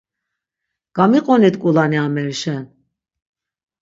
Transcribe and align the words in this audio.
Gamiqonit 0.95 1.55
ǩulani 1.61 1.97
amerişen! 2.05 2.63